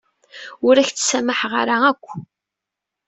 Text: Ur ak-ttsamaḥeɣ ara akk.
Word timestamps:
Ur 0.67 0.75
ak-ttsamaḥeɣ 0.77 1.53
ara 1.61 1.75
akk. 1.91 2.05